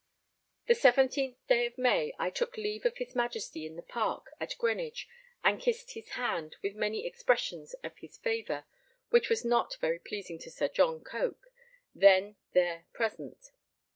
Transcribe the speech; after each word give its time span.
The 0.65 0.73
17th 0.73 1.35
day 1.47 1.67
of 1.67 1.77
May 1.77 2.15
I 2.17 2.31
took 2.31 2.57
leave 2.57 2.87
of 2.87 2.97
his 2.97 3.13
Majesty 3.13 3.67
in 3.67 3.75
the 3.75 3.83
park 3.83 4.31
at 4.39 4.57
Greenwich 4.57 5.07
and 5.43 5.61
kissed 5.61 5.91
his 5.91 6.09
hand, 6.13 6.55
with 6.63 6.73
many 6.73 7.05
expressions 7.05 7.75
of 7.83 7.95
his 7.99 8.17
favour, 8.17 8.65
which 9.11 9.29
was 9.29 9.45
not 9.45 9.75
very 9.79 9.99
pleasing 9.99 10.39
to 10.39 10.49
Sir 10.49 10.69
John 10.69 11.03
Coke, 11.03 11.51
then 11.93 12.35
there 12.53 12.87
present. 12.93 13.51